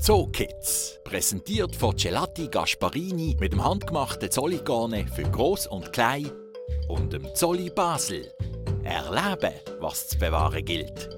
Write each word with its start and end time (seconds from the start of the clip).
Zookids. 0.00 1.00
Präsentiert 1.04 1.74
von 1.74 1.96
Gelati 1.96 2.48
Gasparini 2.48 3.36
mit 3.40 3.52
dem 3.52 3.64
handgemachten 3.64 4.30
Zolligane 4.30 5.06
für 5.08 5.24
Groß 5.24 5.66
und 5.68 5.92
Klein 5.92 6.30
und 6.88 7.12
dem 7.12 7.34
Zolli 7.34 7.70
Basel. 7.70 8.30
Erleben, 8.84 9.54
was 9.80 10.08
zu 10.08 10.18
bewahren 10.18 10.64
gilt. 10.64 11.08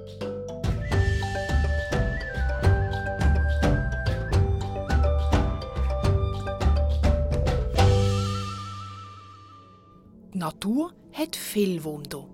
Die 10.33 10.39
Natur 10.39 10.93
hat 11.13 11.37
viel 11.37 11.83
Wunder. 11.85 12.27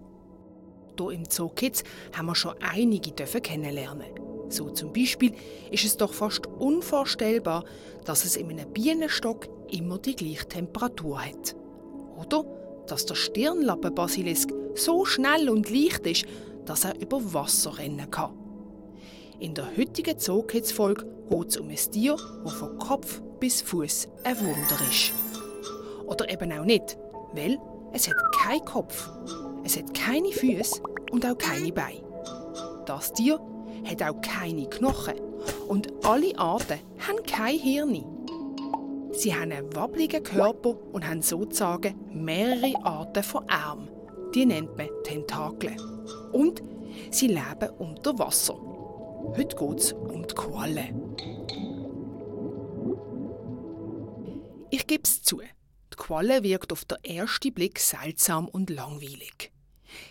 Hier 0.99 1.11
im 1.11 1.25
Zoo 1.25 1.49
Kids 1.49 1.83
haben 2.15 2.27
wir 2.27 2.35
schon 2.35 2.55
einige 2.61 3.13
kennenlernen. 3.13 4.34
So 4.49 4.71
zum 4.71 4.93
Beispiel 4.93 5.33
ist 5.71 5.85
es 5.85 5.97
doch 5.97 6.13
fast 6.13 6.47
unvorstellbar, 6.59 7.65
dass 8.05 8.25
es 8.25 8.37
in 8.37 8.51
einem 8.51 8.71
Bienenstock 8.73 9.49
immer 9.71 9.99
die 9.99 10.15
gleiche 10.15 10.47
Temperatur 10.47 11.25
hat. 11.25 11.57
Oder 12.17 12.45
dass 12.87 13.07
der 13.07 13.15
Stirnlappenbasilisk 13.15 14.51
so 14.75 15.05
schnell 15.05 15.49
und 15.49 15.71
leicht 15.71 16.07
ist, 16.07 16.27
dass 16.67 16.85
er 16.85 17.01
über 17.01 17.21
Wasser 17.33 17.79
rennen 17.79 18.11
kann. 18.11 18.33
In 19.41 19.55
der 19.55 19.77
heutigen 19.77 20.19
Zookids-Folge 20.19 21.07
geht 21.29 21.49
es 21.49 21.57
um 21.57 21.69
ein 21.69 21.77
Tier, 21.77 22.17
das 22.45 22.53
von 22.53 22.79
Kopf 22.79 23.21
bis 23.41 23.63
Fuß 23.63 24.09
ein 24.25 24.39
Wunder 24.41 24.79
ist. 24.89 25.13
Oder 26.07 26.31
eben 26.31 26.53
auch 26.53 26.65
nicht, 26.65 26.97
weil 27.33 27.59
es 27.93 28.09
hat 28.09 28.17
keinen 28.43 28.65
Kopf, 28.65 29.11
es 29.65 29.77
hat 29.77 29.93
keine 29.95 30.31
Füße 30.31 30.81
und 31.11 31.27
auch 31.27 31.39
keine 31.39 31.73
Beine. 31.73 32.03
Das 32.87 33.13
Tier 33.13 33.41
hat 33.85 34.03
auch 34.03 34.21
keine 34.21 34.69
Knochen 34.69 35.15
und 35.69 35.93
alle 36.05 36.37
Arten 36.39 36.81
haben 36.99 37.23
kein 37.27 37.59
Hirn. 37.59 38.05
Sie 39.13 39.35
haben 39.35 39.53
einen 39.53 39.75
wabbligen 39.75 40.23
Körper 40.23 40.77
und 40.93 41.07
haben 41.09 41.23
sozusagen 41.23 41.95
mehrere 42.13 42.75
Arten 42.85 43.23
von 43.23 43.49
Armen. 43.49 43.89
Die 44.35 44.45
nennt 44.45 44.77
man 44.77 44.89
Tentakel. 45.05 45.77
Und 46.33 46.63
sie 47.11 47.29
leben 47.29 47.71
unter 47.79 48.19
Wasser. 48.19 48.57
Heute 49.37 49.57
geht 49.57 49.79
es 49.79 49.93
um 49.93 50.27
die 50.27 50.35
Quallen. 50.35 51.15
Ich 54.71 54.87
gebe 54.89 55.05
es 55.05 55.23
zu, 55.23 55.41
die 55.41 55.97
Qualle 55.97 56.43
wirkt 56.43 56.73
auf 56.73 56.85
den 56.85 56.99
ersten 57.05 57.55
Blick 57.55 57.79
seltsam 57.79 58.49
und 58.49 58.71
langweilig. 58.71 59.54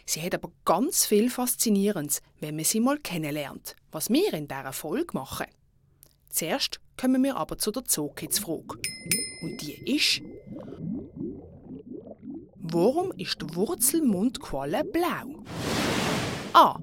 Sie 0.05 0.21
hat 0.21 0.33
aber 0.33 0.51
ganz 0.65 1.05
viel 1.05 1.29
Faszinierendes, 1.29 2.21
wenn 2.39 2.55
man 2.55 2.65
sie 2.65 2.79
mal 2.79 2.97
kennenlernt, 2.97 3.75
was 3.91 4.09
wir 4.09 4.33
in 4.33 4.47
dieser 4.47 4.73
Folge 4.73 5.13
machen. 5.13 5.47
Zuerst 6.29 6.79
kommen 6.97 7.23
wir 7.23 7.37
aber 7.37 7.57
zu 7.57 7.71
der 7.71 7.85
Zookids-Frage. 7.85 8.79
Und 9.41 9.61
die 9.61 9.95
ist: 9.95 10.21
Warum 12.55 13.11
ist 13.17 13.41
die 13.41 13.55
Wurzelmundqualle 13.55 14.83
blau? 14.83 15.43
A. 16.53 16.79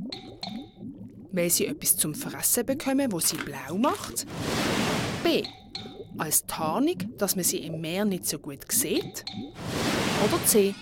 Weil 1.33 1.51
sie 1.51 1.67
etwas 1.67 1.97
zum 1.97 2.15
Fressen 2.15 2.67
bekommen, 2.67 3.13
wo 3.13 3.21
sie 3.21 3.37
blau 3.37 3.77
macht. 3.77 4.27
B 5.23 5.45
als 6.21 6.45
Tarnung, 6.47 6.99
dass 7.17 7.35
man 7.35 7.45
sie 7.45 7.59
im 7.59 7.81
Meer 7.81 8.05
nicht 8.05 8.27
so 8.27 8.39
gut 8.39 8.71
sieht? 8.71 9.25
Oder 10.25 10.45
C, 10.45 10.75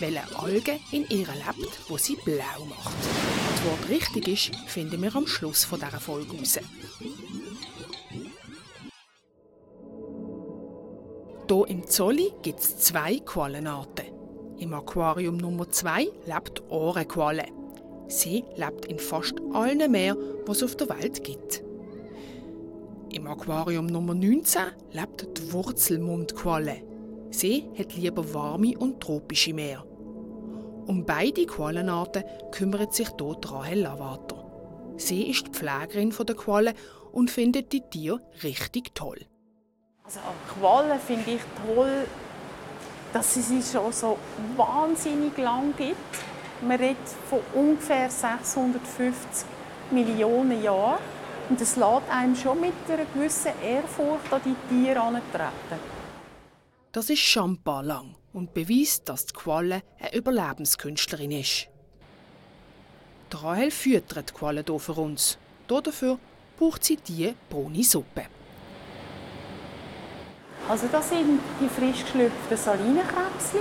weil 0.00 0.16
eine 0.16 0.38
Alge 0.38 0.78
in 0.92 1.04
ihr 1.08 1.26
lebt, 1.26 1.80
wo 1.88 1.96
sie 1.96 2.16
blau 2.16 2.64
macht? 2.68 2.94
Das 3.52 3.64
Wort 3.64 3.88
richtig 3.88 4.28
ist, 4.28 4.56
finden 4.66 5.02
wir 5.02 5.14
am 5.16 5.26
Schluss 5.26 5.64
von 5.64 5.80
dieser 5.80 6.00
Folge 6.00 6.32
heraus. 6.32 6.58
Hier 11.48 11.68
im 11.68 11.86
Zolli 11.86 12.32
gibt 12.42 12.60
es 12.60 12.76
zwei 12.78 13.20
Quallenarten. 13.20 14.04
Im 14.58 14.74
Aquarium 14.74 15.36
Nummer 15.36 15.70
2 15.70 16.08
lebt 16.26 16.62
Ohrenqualle. 16.68 17.46
Sie 18.08 18.44
lebt 18.56 18.86
in 18.86 18.98
fast 18.98 19.34
allen 19.52 19.90
Meeren, 19.90 20.18
die 20.46 20.50
es 20.50 20.62
auf 20.62 20.76
der 20.76 20.88
Welt 20.88 21.24
gibt. 21.24 21.62
Im 23.12 23.26
Aquarium 23.26 23.86
Nummer 23.86 24.14
19 24.14 24.60
lebt 24.92 25.38
die 25.38 25.52
Wurzelmundqualle. 25.52 26.82
Sie 27.30 27.68
hat 27.78 27.94
lieber 27.96 28.34
warme 28.34 28.76
und 28.78 29.00
tropische 29.00 29.54
Meer. 29.54 29.87
Um 30.88 31.04
beide 31.04 31.44
Quallenarten 31.44 32.24
kümmert 32.50 32.94
sich 32.94 33.10
dort 33.10 33.52
Rahel 33.52 33.82
Lavater. 33.82 34.42
Sie 34.96 35.28
ist 35.28 35.46
die 35.46 35.50
Pflegerin 35.50 36.14
der 36.18 36.34
Qualle 36.34 36.72
und 37.12 37.30
findet 37.30 37.74
die 37.74 37.82
Tiere 37.82 38.22
richtig 38.42 38.94
toll. 38.94 39.26
Also 40.02 40.20
an 40.20 40.34
Quallen 40.58 40.98
finde 40.98 41.32
ich 41.32 41.42
toll, 41.66 42.06
dass 43.12 43.36
es 43.36 43.48
sie 43.48 43.60
schon 43.60 43.92
so 43.92 44.16
wahnsinnig 44.56 45.36
lang 45.36 45.76
gibt. 45.76 45.98
Man 46.62 46.78
redet 46.78 46.96
von 47.28 47.40
ungefähr 47.52 48.08
650 48.08 49.46
Millionen 49.90 50.62
Jahren. 50.62 51.00
Und 51.50 51.60
es 51.60 51.76
lässt 51.76 52.10
einem 52.10 52.34
schon 52.34 52.62
mit 52.62 52.72
einer 52.88 53.04
gewissen 53.12 53.52
Ehrfurcht 53.62 54.32
an 54.32 54.40
die 54.42 54.56
Tiere 54.70 54.94
herantreten. 54.94 55.80
Das 56.92 57.10
ist 57.10 57.20
Champa 57.20 57.82
lang 57.82 58.14
und 58.38 58.54
beweist, 58.54 59.08
dass 59.08 59.26
die 59.26 59.34
Qualle 59.34 59.82
eine 59.98 60.14
Überlebenskünstlerin 60.14 61.32
ist. 61.32 61.66
Die 63.32 63.36
Rahel 63.36 63.70
füttert 63.70 64.30
die 64.30 64.32
Qualle 64.32 64.64
hier 64.66 64.78
für 64.78 64.92
uns. 64.92 65.36
Dafür 65.66 66.18
braucht 66.56 66.84
sie 66.84 66.96
diese 66.96 67.34
braune 67.50 67.82
Suppe. 67.82 68.26
Also 70.68 70.86
das 70.90 71.08
sind 71.08 71.40
die 71.60 71.68
frisch 71.68 72.04
geschlüpften 72.04 72.56
Salinenkrebschen. 72.56 73.60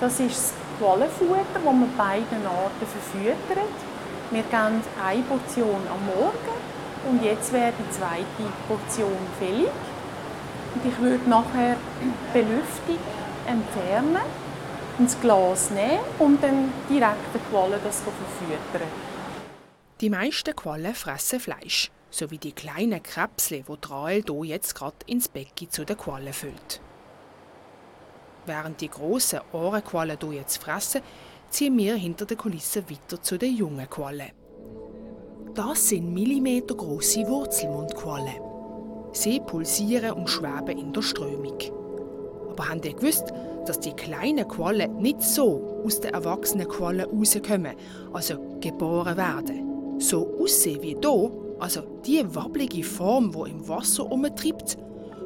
Das 0.00 0.20
ist 0.20 0.36
das 0.36 0.52
Quallenfutter, 0.78 1.44
das 1.54 1.64
man 1.64 1.96
beiden 1.96 2.46
Arten 2.46 2.86
verfüttert. 2.86 3.76
Wir 4.30 4.42
geben 4.42 4.82
eine 5.04 5.22
Portion 5.22 5.80
am 5.92 6.06
Morgen 6.06 6.56
und 7.08 7.24
jetzt 7.24 7.52
wäre 7.52 7.72
die 7.72 7.90
zweite 7.90 8.52
Portion 8.68 9.18
fällig. 9.38 9.68
Und 10.74 10.86
ich 10.86 10.98
würde 11.00 11.28
nachher 11.28 11.76
die 12.00 12.38
Belüftung 12.38 12.98
entfernen, 13.50 14.22
ins 14.98 15.20
Glas 15.20 15.70
nehmen 15.70 16.00
und 16.18 16.42
dann 16.42 16.72
direkt 16.88 17.34
den 17.34 17.42
Quallen 17.50 17.80
das 17.82 18.00
verfüttern. 18.00 18.88
Die 20.00 20.10
meisten 20.10 20.54
Quallen 20.54 20.94
fressen 20.94 21.40
Fleisch, 21.40 21.90
sowie 22.10 22.38
die 22.38 22.52
kleinen 22.52 23.02
Krebsle, 23.02 23.64
die 23.68 23.76
Trael 23.80 24.22
hier 24.26 24.44
jetzt 24.44 24.74
gerade 24.74 24.96
ins 25.06 25.28
Becken 25.28 25.70
zu 25.70 25.84
den 25.84 25.98
Quallen 25.98 26.32
füllt. 26.32 26.80
Während 28.46 28.80
die 28.80 28.88
grossen 28.88 29.40
Ohrenquallen 29.52 30.18
hier 30.20 30.32
jetzt 30.32 30.62
fressen, 30.62 31.02
ziehen 31.50 31.76
wir 31.76 31.96
hinter 31.96 32.24
den 32.24 32.38
Kulissen 32.38 32.88
weiter 32.88 33.22
zu 33.22 33.38
den 33.38 33.56
jungen 33.56 33.88
Quallen. 33.90 34.32
Das 35.54 35.88
sind 35.88 36.14
millimetergroße 36.14 37.26
Wurzelmundquallen. 37.26 38.40
Sie 39.12 39.40
pulsieren 39.40 40.12
und 40.12 40.30
schweben 40.30 40.78
in 40.78 40.92
der 40.92 41.02
Strömung. 41.02 41.79
Aber 42.50 42.68
habt 42.68 42.84
ihr 42.84 42.94
gewusst, 42.94 43.32
dass 43.66 43.80
die 43.80 43.92
kleinen 43.92 44.46
Quallen 44.48 44.96
nicht 44.98 45.22
so 45.22 45.82
aus 45.84 46.00
den 46.00 46.14
erwachsenen 46.14 46.68
Quallen 46.68 47.06
rauskommen, 47.06 47.74
also 48.12 48.34
geboren 48.60 49.16
werden? 49.16 50.00
So 50.00 50.28
aussehen 50.40 50.82
wie 50.82 50.96
hier, 51.00 51.30
also 51.58 51.82
die 52.04 52.22
wabbelige 52.34 52.82
Form, 52.82 53.32
die 53.32 53.50
im 53.50 53.68
Wasser 53.68 54.10
umtreibt. 54.10 54.78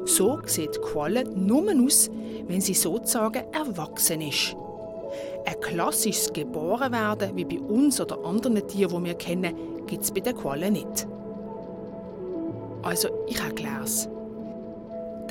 So 0.05 0.39
sieht 0.45 0.75
die 0.75 0.79
Qualle 0.79 1.23
nur 1.35 1.71
aus, 1.83 2.11
wenn 2.47 2.61
sie 2.61 2.73
sozusagen 2.73 3.43
erwachsen 3.51 4.21
ist. 4.21 4.55
Ein 5.45 5.59
klassisches 5.61 6.31
Geborenwerden 6.31 7.35
wie 7.35 7.45
bei 7.45 7.59
uns 7.59 7.99
oder 8.01 8.23
anderen 8.23 8.67
Tieren, 8.67 9.03
die 9.03 9.09
wir 9.09 9.15
kennen, 9.15 9.55
gibt 9.87 10.03
es 10.03 10.11
bei 10.11 10.19
den 10.19 10.35
Quallen 10.35 10.73
nicht. 10.73 11.07
Also, 12.83 13.07
ich 13.27 13.39
erkläre 13.39 13.83
es. 13.83 14.07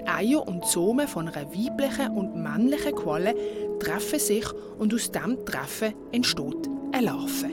Eier 0.07 0.47
und 0.47 0.65
Zome 0.67 1.09
von 1.09 1.29
einer 1.29 1.47
weiblichen 1.53 2.17
und 2.17 2.37
männlichen 2.37 2.95
Qualle 2.95 3.35
treffen 3.79 4.19
sich 4.19 4.47
und 4.79 4.95
aus 4.95 5.11
diesem 5.11 5.45
Treffen 5.45 5.95
entsteht 6.13 6.69
eine 6.93 7.07
Larve. 7.07 7.51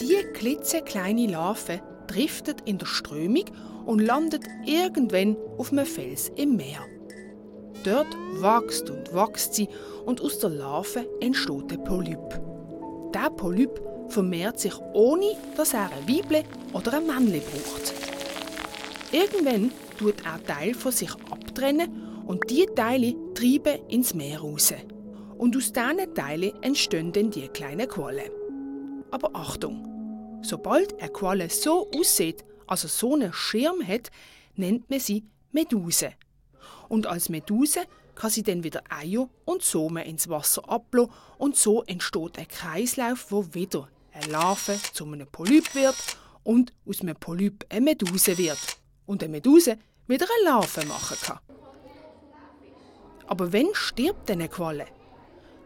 Diese 0.00 0.24
klitzekleine 0.32 1.26
Larve 1.26 1.80
driftet 2.06 2.62
in 2.64 2.78
der 2.78 2.86
Strömung 2.86 3.44
und 3.86 4.00
landet 4.00 4.44
irgendwann 4.64 5.36
auf 5.58 5.72
einem 5.72 5.86
Fels 5.86 6.30
im 6.36 6.56
Meer. 6.56 6.80
Dort 7.84 8.06
wächst 8.40 8.88
und 8.90 9.14
wächst 9.14 9.54
sie 9.54 9.68
und 10.06 10.20
aus 10.20 10.38
der 10.38 10.50
Larve 10.50 11.06
entsteht 11.20 11.72
ein 11.72 11.84
Polyp. 11.84 12.40
Der 13.14 13.30
Polyp 13.30 13.80
vermehrt 14.08 14.58
sich 14.58 14.74
ohne, 14.92 15.36
dass 15.56 15.74
er 15.74 15.90
ein 15.90 16.08
Weibli 16.08 16.42
oder 16.72 16.94
ein 16.94 17.06
Männli 17.06 17.40
braucht. 17.40 17.92
Irgendwann 19.12 19.70
tut 19.96 20.24
er 20.24 20.42
Teil 20.42 20.74
von 20.74 20.92
sich 20.92 21.12
abtrennen 21.30 22.24
und 22.26 22.50
die 22.50 22.66
Teile 22.74 23.14
treiben 23.34 23.86
ins 23.88 24.14
Meer 24.14 24.40
raus. 24.40 24.72
Und 25.36 25.56
aus 25.56 25.72
diesen 25.72 26.14
Teilen 26.14 26.62
entstehen 26.62 27.12
dann 27.12 27.30
die 27.30 27.48
kleinen 27.48 27.88
Quallen. 27.88 28.30
Aber 29.10 29.30
Achtung! 29.34 30.40
Sobald 30.42 31.00
eine 31.00 31.10
Qualle 31.10 31.48
so 31.48 31.90
aussieht, 31.90 32.44
also 32.66 32.88
so 32.88 33.14
einen 33.14 33.32
Schirm 33.32 33.86
hat, 33.86 34.10
nennt 34.56 34.90
man 34.90 35.00
sie 35.00 35.24
Meduse. 35.52 36.12
Und 36.88 37.06
als 37.06 37.28
Meduse 37.28 37.80
kann 38.14 38.30
sie 38.30 38.42
dann 38.42 38.62
wieder 38.62 38.82
Eier 38.90 39.28
und 39.44 39.62
Samen 39.62 40.04
ins 40.04 40.28
Wasser 40.28 40.68
ablassen 40.68 41.12
und 41.38 41.56
so 41.56 41.82
entsteht 41.84 42.38
ein 42.38 42.48
Kreislauf, 42.48 43.26
wo 43.30 43.54
wieder 43.54 43.88
eine 44.12 44.32
Larve 44.32 44.78
zu 44.92 45.04
einem 45.06 45.26
Polyp 45.26 45.74
wird 45.74 45.96
und 46.42 46.72
aus 46.86 47.00
einem 47.00 47.16
Polyp 47.16 47.64
eine 47.70 47.80
Meduse 47.80 48.36
wird 48.38 48.78
und 49.06 49.22
eine 49.22 49.32
Meduse 49.32 49.78
wieder 50.06 50.26
eine 50.26 50.50
Larve 50.50 50.84
machen 50.86 51.16
kann. 51.22 51.38
Aber 53.26 53.52
wenn 53.52 53.68
stirbt 53.72 54.28
denn 54.28 54.40
eine 54.40 54.48
Qualle? 54.48 54.86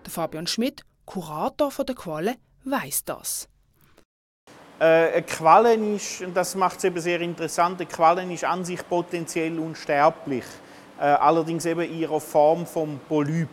Der 0.04 0.12
Fabian 0.12 0.46
Schmidt, 0.46 0.84
Kurator 1.04 1.72
der 1.84 1.94
Qualle, 1.94 2.36
weiß 2.64 3.04
das. 3.04 3.48
Äh, 4.78 4.84
eine 4.84 5.22
Qualle 5.22 5.74
ist, 5.74 6.24
das 6.34 6.54
macht 6.54 6.78
es 6.78 6.84
eben 6.84 7.00
sehr 7.00 7.20
interessant, 7.20 7.80
eine 7.80 7.88
Qualle 7.88 8.32
ist 8.32 8.44
an 8.44 8.64
sich 8.64 8.86
potenziell 8.88 9.58
unsterblich. 9.58 10.44
Äh, 11.00 11.04
allerdings 11.04 11.64
eben 11.64 11.80
in 11.80 11.98
ihrer 11.98 12.20
Form 12.20 12.66
vom 12.66 13.00
Polyp. 13.08 13.48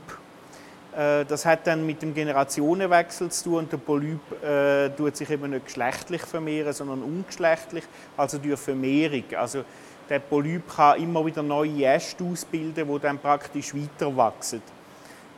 Äh, 0.95 1.25
das 1.25 1.45
hat 1.45 1.68
dann 1.68 1.86
mit 1.86 2.01
dem 2.01 2.13
Generationenwechsel 2.13 3.30
zu 3.30 3.44
tun 3.44 3.56
und 3.56 3.71
der 3.71 3.77
Polyp 3.77 4.44
äh, 4.44 4.89
tut 4.89 5.15
sich 5.18 5.30
eben 5.30 5.51
nicht 5.51 5.65
geschlechtlich 5.65 6.21
vermehren, 6.21 6.74
sondern 6.74 7.01
ungeschlechtlich, 7.01 7.83
also 8.15 8.38
durch 8.38 8.59
Vermehrung. 8.59 9.24
Also 9.38 9.63
der 10.09 10.19
Polyp 10.19 10.63
kann 10.74 11.01
immer 11.01 11.25
wieder 11.25 11.44
neue 11.44 11.86
Äste 11.86 12.24
ausbilden, 12.24 12.88
die 12.88 13.00
dann 13.00 13.18
praktisch 13.18 13.74
weiter 13.74 14.15
wachsen. 14.15 14.62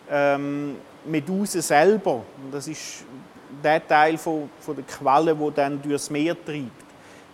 Ähm, 0.10 0.76
Medusen 1.06 1.62
selber, 1.62 2.24
das 2.52 2.68
ist 2.68 3.06
der 3.64 3.86
Teil 3.86 4.18
von, 4.18 4.50
von 4.60 4.76
der 4.76 4.86
Qualle, 4.86 5.36
der 5.36 5.52
dann 5.52 5.82
durchs 5.82 6.10
Meer 6.10 6.36
treibt, 6.46 6.86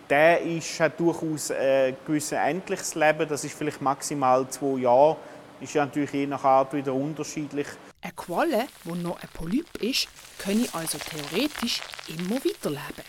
der 0.08 0.40
ist, 0.40 0.80
hat 0.80 0.98
durchaus 0.98 1.50
ein 1.50 1.96
gewisses 2.06 2.32
endliches 2.32 2.94
Leben. 2.94 3.28
Das 3.28 3.42
ist 3.44 3.56
vielleicht 3.56 3.80
maximal 3.80 4.46
zwei 4.48 4.80
Jahre. 4.80 5.16
Ist 5.60 5.74
ja 5.74 5.84
natürlich 5.84 6.12
je 6.12 6.26
nach 6.26 6.44
Art 6.44 6.72
wieder 6.74 6.92
unterschiedlich. 6.92 7.66
Eine 8.04 8.12
Qualle, 8.12 8.66
die 8.84 9.02
noch 9.02 9.18
ein 9.22 9.28
Polyp 9.32 9.82
ist, 9.82 10.08
könne 10.36 10.66
also 10.74 10.98
theoretisch 10.98 11.80
immer 12.06 12.36
weiterleben. 12.36 13.02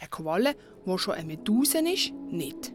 Eine 0.00 0.08
Qualle, 0.10 0.56
die 0.84 0.98
schon 0.98 1.14
eine 1.14 1.24
Meduse 1.24 1.78
ist, 1.88 2.12
nicht. 2.28 2.72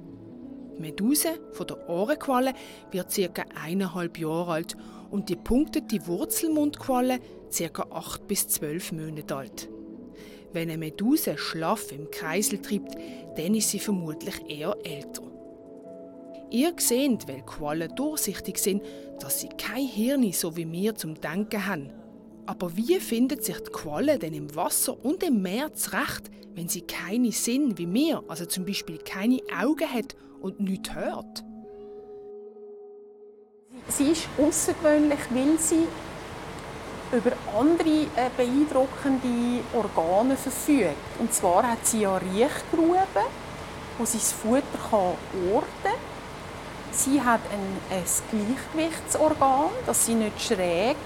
Die 0.78 0.82
Meduse 0.82 1.42
von 1.52 1.68
der 1.68 1.90
Ohrenqualle 1.90 2.54
wird 2.92 3.14
ca. 3.14 3.44
eineinhalb 3.62 4.18
Jahre 4.20 4.54
alt 4.54 4.78
und 5.12 5.28
die 5.28 5.36
punktete 5.36 6.08
Wurzelmundqualle 6.08 7.20
ca. 7.52 7.88
8 7.92 8.26
bis 8.26 8.48
12 8.48 8.94
Monate 8.94 9.36
alt. 9.36 9.70
Wenn 10.54 10.70
eine 10.70 10.78
Meduse 10.78 11.38
schlaff 11.38 11.92
im 11.92 12.10
Kreisel 12.10 12.62
treibt, 12.62 12.96
dann 13.36 13.54
ist 13.54 13.70
sie 13.70 13.80
vermutlich 13.80 14.36
eher 14.48 14.78
älter. 14.86 15.24
Ihr 16.54 16.72
seht, 16.78 17.28
weil 17.28 17.42
Quallen 17.42 17.94
durchsichtig 17.96 18.60
sind, 18.60 18.84
dass 19.24 19.40
sie 19.40 19.48
kein 19.50 19.88
Hirn 19.88 20.30
so 20.34 20.58
wie 20.58 20.70
wir 20.70 20.96
zum 20.96 21.20
Denken 21.20 21.66
haben. 21.66 21.90
Aber 22.46 22.76
wie 22.76 23.00
findet 23.00 23.46
sich 23.46 23.58
die 23.58 23.72
Qualle 23.72 24.20
denn 24.20 24.34
im 24.34 24.54
Wasser 24.54 24.98
und 25.04 25.24
im 25.24 25.42
Meer 25.42 25.74
zurecht, 25.74 26.30
wenn 26.56 26.68
sie 26.68 26.82
keine 26.82 27.32
Sinn 27.32 27.78
wie 27.78 27.92
wir, 27.92 28.22
also 28.28 28.46
zum 28.46 28.66
Beispiel 28.66 28.98
keine 28.98 29.40
Augen 29.58 29.90
hat 29.90 30.18
und 30.42 30.60
nichts 30.60 30.94
hört? 30.94 31.44
Sie 33.88 34.12
ist 34.12 34.28
außergewöhnlich, 34.38 35.20
weil 35.30 35.58
sie 35.58 35.88
über 37.14 37.32
andere 37.58 38.08
äh, 38.18 38.30
beeindruckende 38.36 39.64
Organe 39.74 40.36
verfügt. 40.36 40.96
Und 41.20 41.34
zwar 41.34 41.72
hat 41.72 41.86
sie 41.88 42.02
ja 42.02 42.18
Riechgruben, 42.18 43.26
wo 43.98 44.06
sie 44.06 44.18
das 44.18 44.34
Futter 44.34 44.64
kann 44.90 45.16
orten 45.54 45.66
kann. 45.84 46.13
Sie 46.94 47.20
hat 47.20 47.42
ein, 47.52 47.98
ein 47.98 48.04
Gleichgewichtsorgan, 48.76 49.70
dass 49.88 50.06
sie 50.06 50.14
nicht 50.14 50.40
schräg 50.40 50.98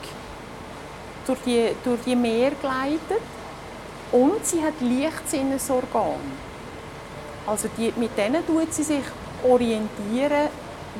durch 1.25 1.39
die, 1.45 1.69
durch 1.83 2.01
die 2.05 2.15
Meer 2.15 2.51
gleitet. 2.51 3.23
Und 4.11 4.45
sie 4.45 4.61
hat 4.61 4.73
Lichtsinnesorgan. 4.81 6.19
Also 7.45 7.69
die, 7.77 7.93
mit 7.95 8.17
denen 8.17 8.45
tut 8.45 8.73
sie 8.73 8.83
sich 8.83 9.03
orientieren, 9.47 10.49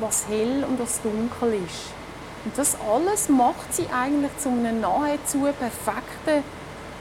was 0.00 0.26
hell 0.28 0.64
und 0.66 0.80
was 0.80 1.02
dunkel 1.02 1.60
ist. 1.66 1.92
Und 2.44 2.56
das 2.56 2.76
alles 2.90 3.28
macht 3.28 3.74
sie 3.74 3.86
eigentlich 3.88 4.36
zu 4.38 4.48
einem 4.48 4.80
nahezu 4.80 5.40
perfekten 5.58 6.44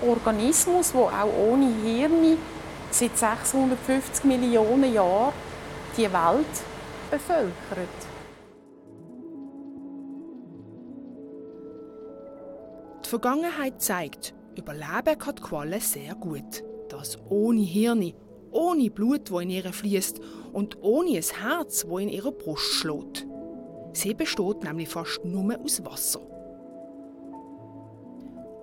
Organismus, 0.06 0.92
der 0.92 1.02
auch 1.02 1.34
ohne 1.38 1.72
Hirn 1.84 2.38
seit 2.92 3.18
650 3.18 4.26
Millionen 4.26 4.94
Jahren 4.94 5.32
die 5.96 6.04
Welt 6.04 6.46
bevölkert. 7.10 7.88
Die 13.06 13.10
Vergangenheit 13.10 13.82
zeigt, 13.82 14.34
überleben 14.56 15.18
kann 15.18 15.36
die 15.36 15.42
Qualle 15.42 15.80
sehr 15.80 16.16
gut. 16.16 16.64
Das 16.90 17.18
ohne 17.30 17.62
Hirn, 17.62 18.14
ohne 18.52 18.90
Blut, 18.90 19.32
wo 19.32 19.40
in 19.40 19.50
ihr 19.50 19.72
fließt 19.72 20.20
und 20.54 20.82
ohne 20.82 21.18
ein 21.18 21.24
Herz, 21.42 21.86
wo 21.88 22.00
in 22.00 22.10
ihrer 22.10 22.32
Brust 22.32 22.74
schlägt. 22.74 23.26
Sie 23.94 24.14
besteht 24.14 24.64
nämlich 24.64 24.90
fast 24.90 25.24
nur 25.24 25.58
aus 25.60 25.84
Wasser. 25.86 26.22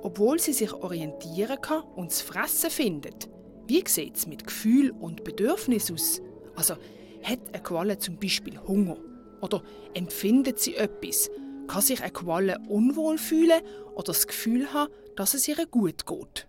Obwohl 0.02 0.38
sie 0.38 0.52
sich 0.52 0.72
orientieren 0.74 1.60
kann 1.60 1.84
und 1.96 2.10
das 2.10 2.20
Fressen 2.20 2.70
findet, 2.70 3.28
wie 3.66 3.82
sieht 3.86 4.16
es 4.16 4.26
mit 4.26 4.46
Gefühl 4.46 4.90
und 4.90 5.24
Bedürfnis 5.24 5.90
aus? 5.90 6.20
Also 6.54 6.74
hat 7.24 7.40
eine 7.52 7.62
Qualle 7.62 7.98
zum 7.98 8.18
Beispiel 8.18 8.58
Hunger? 8.58 8.96
Oder 9.40 9.62
empfindet 9.94 10.58
sie 10.58 10.76
etwas? 10.76 11.30
Kann 11.66 11.82
sich 11.82 12.02
eine 12.02 12.12
Qualle 12.12 12.58
unwohl 12.68 13.18
fühlen 13.18 13.60
oder 13.94 14.04
das 14.06 14.26
Gefühl 14.26 14.72
haben, 14.72 14.92
dass 15.16 15.34
es 15.34 15.48
ihr 15.48 15.66
gut 15.66 16.06
geht? 16.06 16.46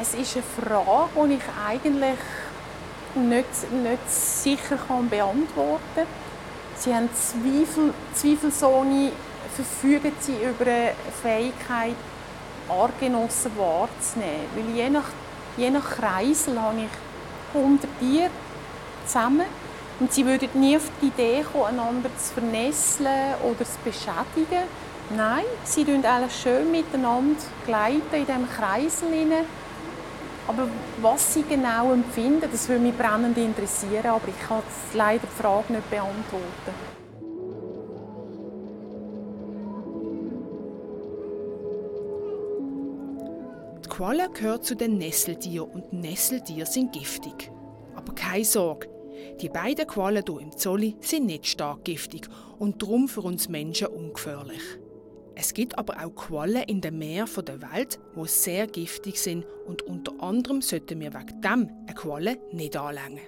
Es 0.00 0.14
ist 0.14 0.36
eine 0.36 0.44
Frage, 0.44 1.28
die 1.28 1.34
ich 1.34 1.42
eigentlich 1.66 2.18
nicht, 3.14 3.72
nicht 3.82 4.10
sicher 4.10 4.78
kann 4.88 5.08
beantworten 5.08 5.80
kann. 5.94 6.06
Sie 6.76 6.94
haben 6.94 7.08
Zweifel, 7.14 7.92
Zweifelsohne 8.14 9.12
verfügen 9.54 10.12
sie 10.20 10.36
über 10.36 10.70
eine 10.70 10.92
Fähigkeit, 11.20 11.94
Artgenossen 12.68 13.52
wahrzunehmen. 13.56 14.46
Weil 14.56 14.74
je 14.74 14.90
nach, 14.90 15.08
je 15.56 15.70
nach 15.70 15.90
Kreisel 15.90 16.60
habe 16.60 16.78
ich 16.78 17.11
100 17.54 17.88
Tiere 17.98 18.30
zusammen 19.06 19.46
und 20.00 20.12
sie 20.12 20.24
würden 20.26 20.48
nie 20.54 20.76
auf 20.76 20.90
die 21.00 21.06
Idee 21.06 21.44
kommen, 21.44 21.78
einander 21.78 22.10
zu 22.16 22.34
vernässeln 22.34 23.34
oder 23.42 23.64
zu 23.64 23.78
beschädigen. 23.84 24.64
Nein, 25.16 25.44
sie 25.64 25.84
gleiten 25.84 26.06
alles 26.06 26.40
schön 26.40 26.70
miteinander 26.70 27.40
gleiten 27.66 28.14
in 28.14 28.26
diesem 28.26 28.48
Kreisel. 28.50 29.08
Aber 30.48 30.68
was 31.00 31.34
sie 31.34 31.44
genau 31.48 31.92
empfinden, 31.92 32.48
das 32.50 32.68
würde 32.68 32.82
mich 32.82 32.96
brennend 32.96 33.38
interessieren, 33.38 34.06
aber 34.06 34.26
ich 34.26 34.48
kann 34.48 34.62
leider 34.94 35.26
die 35.26 35.42
Frage 35.42 35.72
nicht 35.72 35.88
beantworten. 35.90 37.01
Qualle 44.02 44.30
gehört 44.30 44.64
zu 44.64 44.74
den 44.74 44.98
Nesseltieren 44.98 45.70
und 45.70 45.92
Nesseltiere 45.92 46.66
sind 46.66 46.92
giftig. 46.92 47.52
Aber 47.94 48.12
keine 48.16 48.44
Sorge, 48.44 48.88
die 49.40 49.48
beiden 49.48 49.86
Quallen 49.86 50.24
hier 50.26 50.40
im 50.40 50.50
Zolli 50.50 50.96
sind 50.98 51.26
nicht 51.26 51.46
stark 51.46 51.84
giftig 51.84 52.26
und 52.58 52.82
darum 52.82 53.06
für 53.06 53.20
uns 53.20 53.48
Menschen 53.48 53.86
ungefährlich. 53.86 54.60
Es 55.36 55.54
gibt 55.54 55.78
aber 55.78 56.04
auch 56.04 56.16
Quallen 56.16 56.64
in 56.64 56.80
den 56.80 56.98
Meeren 56.98 57.44
der 57.44 57.62
Welt, 57.62 58.00
die 58.16 58.26
sehr 58.26 58.66
giftig 58.66 59.20
sind 59.20 59.46
und 59.68 59.82
unter 59.82 60.20
anderem 60.20 60.62
sollten 60.62 60.98
wir 60.98 61.14
wegen 61.14 61.40
dem 61.40 61.70
eine 61.86 61.94
Qualle 61.94 62.38
nicht 62.50 62.76
anlängen. 62.76 63.20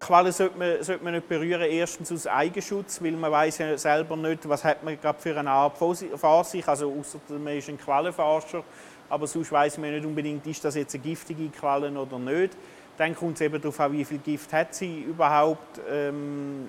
Quallen 0.00 0.32
sollte 0.32 0.56
man, 0.56 0.82
sollte 0.82 1.04
man 1.04 1.12
nicht 1.12 1.28
berühren, 1.28 1.68
erstens 1.70 2.10
aus 2.10 2.26
Eigenschutz, 2.26 3.02
weil 3.02 3.12
man 3.12 3.32
weiß 3.32 3.58
ja 3.58 3.76
selber 3.76 4.16
nicht, 4.16 4.48
was 4.48 4.64
hat 4.64 4.82
man 4.82 4.98
gerade 4.98 5.20
für 5.20 5.36
eine 5.36 5.50
Art 5.50 5.76
vor 5.76 5.94
sich, 5.94 6.66
also 6.66 6.90
außer 6.90 7.18
man 7.36 7.58
ist 7.58 7.68
ein 7.68 7.76
Quallenforscher, 7.76 8.64
aber 9.08 9.26
sonst 9.26 9.50
weiß 9.52 9.78
man 9.78 9.90
nicht 9.92 10.04
unbedingt, 10.04 10.46
ist 10.46 10.64
das 10.64 10.74
jetzt 10.74 10.94
eine 10.94 11.04
giftige 11.04 11.48
Qualle 11.48 11.90
oder 11.90 12.18
nicht. 12.18 12.56
Dann 12.96 13.14
kommt 13.14 13.34
es 13.36 13.40
eben 13.42 13.60
darauf 13.60 13.78
an, 13.80 13.92
wie 13.92 14.04
viel 14.04 14.18
Gift 14.18 14.52
hat 14.52 14.74
sie 14.74 15.02
überhaupt. 15.02 15.80
Ähm, 15.90 16.66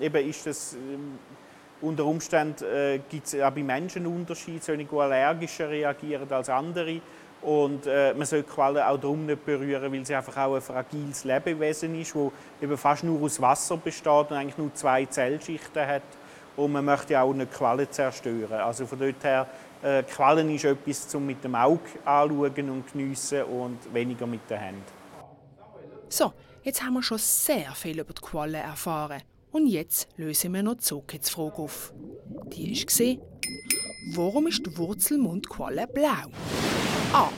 eben 0.00 0.28
ist 0.28 0.46
das 0.46 0.74
ähm, 0.74 1.18
unter 1.80 2.04
Umständen 2.06 2.64
äh, 2.64 3.00
gibt 3.10 3.26
es 3.26 3.40
auch 3.40 3.50
bei 3.50 3.62
Menschen 3.62 4.06
Unterschiede, 4.06 4.62
solche 4.62 4.88
allergischer 4.96 5.68
reagieren 5.68 6.30
als 6.32 6.48
andere. 6.48 7.00
Und 7.42 7.86
äh, 7.86 8.14
man 8.14 8.26
sollte 8.26 8.48
Quallen 8.48 8.82
auch 8.82 8.98
darum 8.98 9.26
nicht 9.26 9.44
berühren, 9.44 9.92
weil 9.92 10.06
sie 10.06 10.14
einfach 10.14 10.36
auch 10.38 10.54
ein 10.54 10.62
fragiles 10.62 11.24
Lebewesen 11.24 12.00
ist, 12.00 12.14
das 12.60 12.80
fast 12.80 13.04
nur 13.04 13.20
aus 13.20 13.40
Wasser 13.40 13.76
besteht 13.76 14.30
und 14.30 14.32
eigentlich 14.32 14.56
nur 14.56 14.72
zwei 14.72 15.04
Zellschichten 15.04 15.86
hat. 15.86 16.02
Und 16.56 16.72
man 16.72 16.84
möchte 16.84 17.20
auch 17.20 17.32
nicht 17.32 17.52
Quallen 17.52 17.90
zerstören. 17.90 18.60
Also 18.60 18.86
von 18.86 18.98
dort 18.98 19.22
her, 19.24 19.46
äh, 19.82 20.02
Quallen 20.02 20.54
ist 20.54 20.64
etwas 20.64 21.08
zum 21.08 21.26
mit 21.26 21.42
dem 21.42 21.54
Auge 21.54 21.80
anschauen 22.04 22.70
und 22.70 22.92
geniessen 22.92 23.42
und 23.44 23.78
weniger 23.92 24.26
mit 24.26 24.48
den 24.48 24.58
Händen. 24.58 24.82
So, 26.08 26.32
jetzt 26.62 26.82
haben 26.82 26.94
wir 26.94 27.02
schon 27.02 27.18
sehr 27.18 27.72
viel 27.72 27.98
über 27.98 28.12
die 28.12 28.22
Qualle 28.22 28.58
erfahren. 28.58 29.22
Und 29.50 29.66
jetzt 29.66 30.08
lösen 30.16 30.52
wir 30.52 30.62
noch 30.62 30.74
die 30.74 30.80
Zookids-Frage 30.80 31.58
auf. 31.58 31.92
Die 32.48 32.72
war, 32.72 33.26
warum 34.14 34.46
ist 34.48 34.66
die 34.66 34.76
Wurzelmundqualle 34.76 35.86
blau? 35.86 36.30
A. 37.12 37.30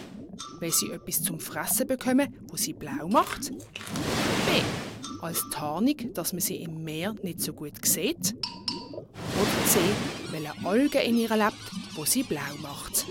Weil 0.61 0.70
sie 0.70 0.90
etwas 0.90 1.23
zum 1.23 1.40
Fressen 1.40 1.87
bekommen, 1.87 2.35
wo 2.49 2.56
sie 2.56 2.73
blau 2.73 3.08
macht. 3.08 3.50
B. 3.50 4.62
Als 5.20 5.42
Tarnung, 5.50 5.96
dass 6.14 6.32
man 6.32 6.40
sie 6.40 6.62
im 6.62 6.85
Meer 6.85 7.14
nicht 7.23 7.40
so 7.40 7.52
gut 7.52 7.85
sieht. 7.85 8.35
Oder 8.93 9.66
C. 9.66 9.78
Weil 10.31 10.47
eine 10.47 10.66
Alge 10.66 11.00
in 11.00 11.19
ihr 11.19 11.35
lebt, 11.37 11.71
wo 11.95 12.05
sie 12.05 12.23
blau 12.23 12.40
macht. 12.62 13.07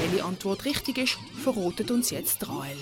Welche 0.00 0.24
Antwort 0.24 0.64
richtig 0.64 0.98
ist, 0.98 1.18
verrotet 1.42 1.90
uns 1.90 2.10
jetzt 2.10 2.48
Rael. 2.48 2.76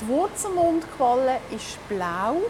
Die 0.00 0.08
Wurzelmundqualle 0.08 1.38
ist 1.54 1.78
blau, 1.88 2.42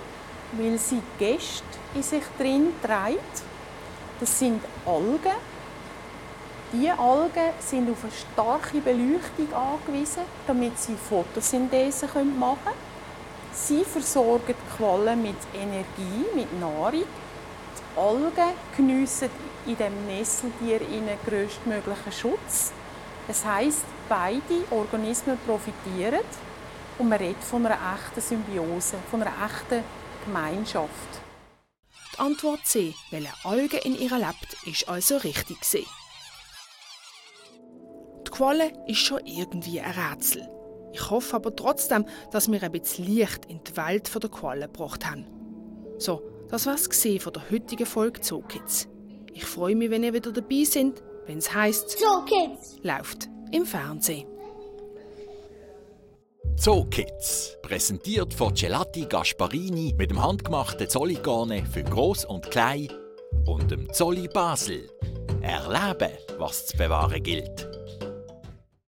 weil 0.52 0.78
sie 0.78 1.02
Gäste 1.18 1.64
in 1.94 2.02
sich 2.02 2.22
drin 2.38 2.68
trägt. 2.82 3.42
Das 4.20 4.38
sind 4.38 4.62
Algen. 4.86 5.36
Diese 6.72 6.98
Algen 6.98 7.52
sind 7.60 7.90
auf 7.90 8.02
eine 8.02 8.12
starke 8.12 8.80
Beleuchtung 8.80 9.52
angewiesen, 9.52 10.22
damit 10.46 10.78
sie 10.78 10.96
Photosynthese 10.96 12.06
machen 12.06 12.58
können. 12.64 12.76
Sie 13.52 13.84
versorgen 13.84 14.54
die 14.58 14.76
Qualle 14.76 15.14
mit 15.14 15.36
Energie, 15.54 16.26
mit 16.34 16.58
Nahrung. 16.58 17.04
Die 17.94 18.00
Algen 18.00 18.54
geniessen 18.76 19.30
in 19.66 19.76
dem 19.76 20.06
Nesseltier 20.06 20.80
größtmöglichen 21.26 22.12
Schutz. 22.12 22.72
Das 23.28 23.44
heißt, 23.44 23.84
beide 24.08 24.64
Organismen 24.70 25.38
profitieren 25.46 26.24
und 26.98 27.08
man 27.08 27.18
redet 27.18 27.42
von 27.42 27.64
einer 27.64 27.78
echten 27.94 28.20
Symbiose, 28.20 28.96
von 29.10 29.22
einer 29.22 29.32
echten 29.46 29.84
Gemeinschaft. 30.24 30.90
Die 32.14 32.18
Antwort 32.18 32.66
C, 32.66 32.94
welche 33.10 33.32
Alge 33.44 33.78
in 33.78 33.96
ihr 33.96 34.16
lebt, 34.16 34.56
ist 34.66 34.88
also 34.88 35.16
richtig. 35.18 35.58
Die 38.26 38.30
Qualle 38.30 38.72
ist 38.86 38.98
schon 38.98 39.24
irgendwie 39.24 39.80
ein 39.80 39.92
Rätsel. 39.92 40.48
Ich 40.92 41.10
hoffe 41.10 41.36
aber 41.36 41.54
trotzdem, 41.54 42.06
dass 42.30 42.50
wir 42.50 42.62
ein 42.62 42.72
bisschen 42.72 43.06
Licht 43.06 43.46
in 43.46 43.62
die 43.64 43.76
Welt 43.76 44.10
der 44.14 44.30
Qualle 44.30 44.66
gebracht 44.66 45.04
haben. 45.04 45.26
So, 45.98 46.33
das 46.54 46.66
war 46.66 46.74
es 46.76 46.86
von 47.20 47.32
der 47.32 47.50
heutigen 47.50 47.84
Folge 47.84 48.20
Zookids. 48.20 48.86
Ich 49.32 49.44
freue 49.44 49.74
mich, 49.74 49.90
wenn 49.90 50.04
ihr 50.04 50.14
wieder 50.14 50.30
dabei 50.30 50.62
seid, 50.62 51.02
wenn 51.26 51.38
es 51.38 51.52
heisst 51.52 51.98
Zookids 51.98 52.76
läuft 52.84 53.28
im 53.50 53.66
Fernsehen. 53.66 54.28
Zookids, 56.56 57.58
präsentiert 57.60 58.32
von 58.32 58.54
Gelati 58.54 59.06
Gasparini 59.06 59.96
mit 59.98 60.12
dem 60.12 60.22
handgemachten 60.22 60.88
Zolligane 60.88 61.66
für 61.66 61.82
Groß 61.82 62.26
und 62.26 62.48
Klein 62.52 62.88
und 63.46 63.72
dem 63.72 63.92
Zolli 63.92 64.28
Basel. 64.28 64.88
Erleben, 65.40 66.12
was 66.38 66.66
zu 66.66 66.76
bewahren 66.76 67.20
gilt. 67.20 67.73